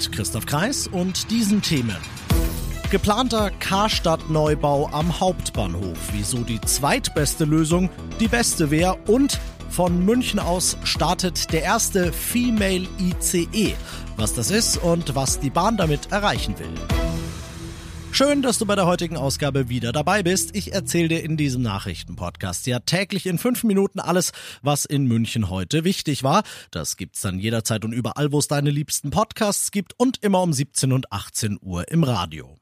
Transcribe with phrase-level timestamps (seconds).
[0.00, 1.98] Mit Christoph Kreis und diesen Themen.
[2.90, 5.98] Geplanter Karstadt-Neubau am Hauptbahnhof.
[6.12, 12.88] Wieso die zweitbeste Lösung die beste wäre und von München aus startet der erste Female
[12.98, 13.74] ICE.
[14.16, 17.09] Was das ist und was die Bahn damit erreichen will.
[18.12, 20.54] Schön, dass du bei der heutigen Ausgabe wieder dabei bist.
[20.54, 24.32] Ich erzähle dir in diesem Nachrichtenpodcast ja täglich in fünf Minuten alles,
[24.62, 26.42] was in München heute wichtig war.
[26.70, 30.52] Das gibt's dann jederzeit und überall, wo es deine liebsten Podcasts gibt und immer um
[30.52, 32.58] 17 und 18 Uhr im Radio.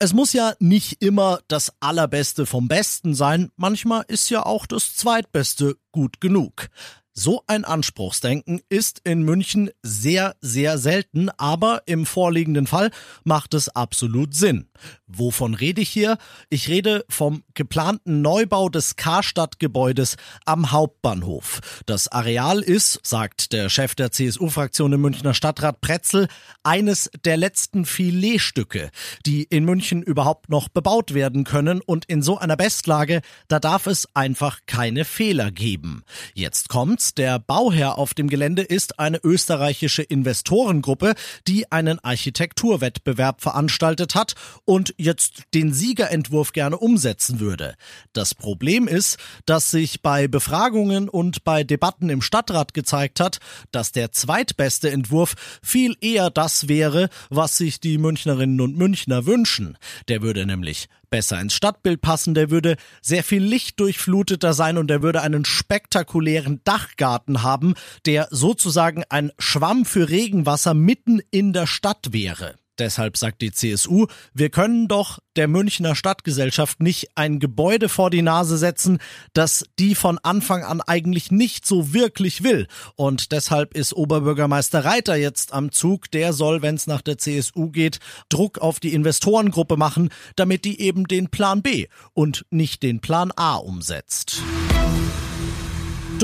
[0.00, 4.96] Es muss ja nicht immer das Allerbeste vom Besten sein, manchmal ist ja auch das
[4.96, 6.68] Zweitbeste gut genug.
[7.16, 12.90] So ein Anspruchsdenken ist in München sehr, sehr selten, aber im vorliegenden Fall
[13.22, 14.68] macht es absolut Sinn.
[15.06, 16.18] Wovon rede ich hier?
[16.50, 21.60] Ich rede vom geplanten Neubau des Karstadt-Gebäudes am Hauptbahnhof.
[21.86, 26.26] Das Areal ist, sagt der Chef der CSU-Fraktion im Münchner Stadtrat Pretzel,
[26.64, 28.90] eines der letzten Filetstücke,
[29.24, 33.86] die in München überhaupt noch bebaut werden können und in so einer Bestlage, da darf
[33.86, 36.02] es einfach keine Fehler geben.
[36.34, 41.14] Jetzt kommt's der Bauherr auf dem Gelände ist eine österreichische Investorengruppe,
[41.46, 47.74] die einen Architekturwettbewerb veranstaltet hat und jetzt den Siegerentwurf gerne umsetzen würde.
[48.14, 53.40] Das Problem ist, dass sich bei Befragungen und bei Debatten im Stadtrat gezeigt hat,
[53.72, 59.76] dass der zweitbeste Entwurf viel eher das wäre, was sich die Münchnerinnen und Münchner wünschen.
[60.08, 65.02] Der würde nämlich besser ins Stadtbild passen, der würde sehr viel lichtdurchfluteter sein und er
[65.02, 67.74] würde einen spektakulären Dachgarten haben,
[68.06, 72.56] der sozusagen ein Schwamm für Regenwasser mitten in der Stadt wäre.
[72.78, 78.22] Deshalb sagt die CSU, wir können doch der Münchner Stadtgesellschaft nicht ein Gebäude vor die
[78.22, 78.98] Nase setzen,
[79.32, 82.66] das die von Anfang an eigentlich nicht so wirklich will.
[82.96, 86.10] Und deshalb ist Oberbürgermeister Reiter jetzt am Zug.
[86.10, 87.98] Der soll, wenn es nach der CSU geht,
[88.28, 93.32] Druck auf die Investorengruppe machen, damit die eben den Plan B und nicht den Plan
[93.36, 94.42] A umsetzt.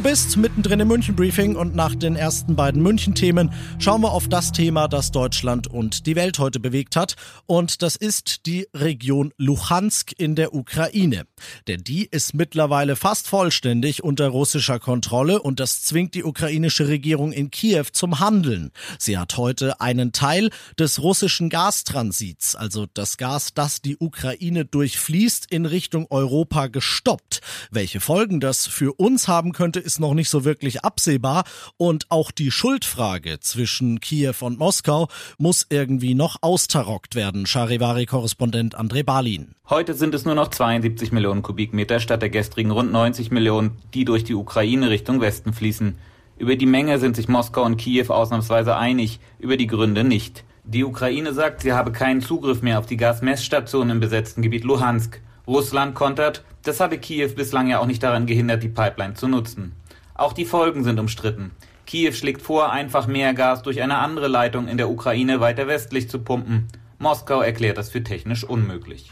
[0.01, 4.13] Du bist mittendrin im München Briefing und nach den ersten beiden München Themen schauen wir
[4.13, 8.67] auf das Thema, das Deutschland und die Welt heute bewegt hat und das ist die
[8.73, 11.27] Region Luhansk in der Ukraine.
[11.69, 17.31] Denn die ist mittlerweile fast vollständig unter russischer Kontrolle und das zwingt die ukrainische Regierung
[17.33, 18.71] in Kiew zum Handeln.
[18.99, 25.45] Sie hat heute einen Teil des russischen Gastransits, also das Gas, das die Ukraine durchfließt,
[25.51, 27.43] in Richtung Europa gestoppt.
[27.71, 31.43] Welche Folgen das für uns haben könnte, ist noch nicht so wirklich absehbar
[31.77, 37.45] und auch die Schuldfrage zwischen Kiew und Moskau muss irgendwie noch austarockt werden.
[37.45, 39.57] Charivari-Korrespondent André Balin.
[39.69, 44.05] Heute sind es nur noch 72 Millionen Kubikmeter statt der gestrigen rund 90 Millionen, die
[44.05, 45.99] durch die Ukraine Richtung Westen fließen.
[46.39, 50.45] Über die Menge sind sich Moskau und Kiew ausnahmsweise einig, über die Gründe nicht.
[50.63, 55.21] Die Ukraine sagt, sie habe keinen Zugriff mehr auf die Gasmessstation im besetzten Gebiet Luhansk.
[55.49, 59.73] Russland kontert, das habe Kiew bislang ja auch nicht daran gehindert, die Pipeline zu nutzen.
[60.21, 61.53] Auch die Folgen sind umstritten.
[61.87, 66.11] Kiew schlägt vor, einfach mehr Gas durch eine andere Leitung in der Ukraine weiter westlich
[66.11, 66.69] zu pumpen.
[66.99, 69.11] Moskau erklärt das für technisch unmöglich.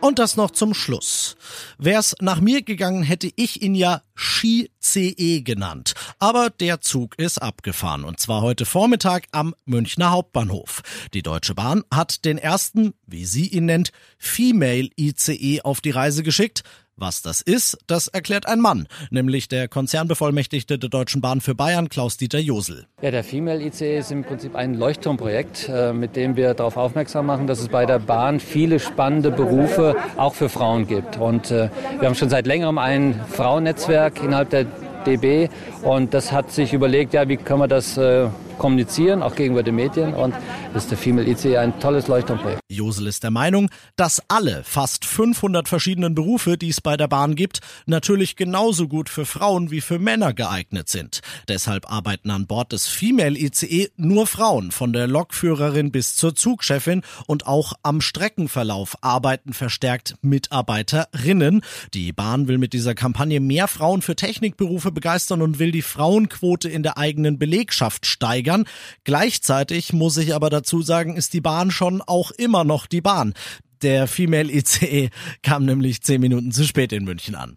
[0.00, 1.36] Und das noch zum Schluss.
[1.76, 5.94] Wär's nach mir gegangen, hätte ich ihn ja Ski-CE genannt.
[6.20, 10.82] Aber der Zug ist abgefahren und zwar heute Vormittag am Münchner Hauptbahnhof.
[11.14, 16.22] Die Deutsche Bahn hat den ersten, wie sie ihn nennt, Female ICE auf die Reise
[16.22, 16.62] geschickt.
[17.02, 21.88] Was das ist, das erklärt ein Mann, nämlich der Konzernbevollmächtigte der Deutschen Bahn für Bayern,
[21.88, 22.86] Klaus-Dieter Josel.
[23.02, 27.26] Ja, der Female ICE ist im Prinzip ein Leuchtturmprojekt, äh, mit dem wir darauf aufmerksam
[27.26, 31.16] machen, dass es bei der Bahn viele spannende Berufe auch für Frauen gibt.
[31.16, 34.66] Und äh, wir haben schon seit längerem ein Frauennetzwerk innerhalb der
[35.04, 35.48] DB
[35.82, 38.28] und das hat sich überlegt, ja, wie können wir das äh,
[38.62, 40.14] kommunizieren, auch gegenüber den Medien.
[40.14, 40.34] Und
[40.74, 42.60] ist der Female IC ein tolles Leuchtturmprojekt.
[42.70, 47.34] Josel ist der Meinung, dass alle fast 500 verschiedenen Berufe, die es bei der Bahn
[47.34, 51.20] gibt, natürlich genauso gut für Frauen wie für Männer geeignet sind.
[51.48, 57.02] Deshalb arbeiten an Bord des Female ICE nur Frauen, von der Lokführerin bis zur Zugchefin
[57.26, 61.62] und auch am Streckenverlauf arbeiten verstärkt Mitarbeiterinnen.
[61.94, 66.68] Die Bahn will mit dieser Kampagne mehr Frauen für Technikberufe begeistern und will die Frauenquote
[66.68, 68.66] in der eigenen Belegschaft steigern kann.
[69.04, 73.34] Gleichzeitig muss ich aber dazu sagen, ist die Bahn schon auch immer noch die Bahn.
[73.82, 75.08] Der Female ICE
[75.42, 77.56] kam nämlich zehn Minuten zu spät in München an.